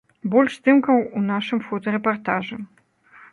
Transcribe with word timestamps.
Больш 0.35 0.53
здымкаў 0.59 1.03
у 1.19 1.23
нашым 1.27 1.61
фотарэпартажы! 1.67 2.59